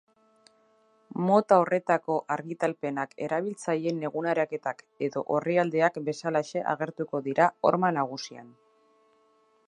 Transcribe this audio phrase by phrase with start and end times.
[1.25, 8.49] Mota horretako argitalpenak erabiltzaileen eguneraketak edo orrialdeak bezalaxe agertuko dira horma nagusian.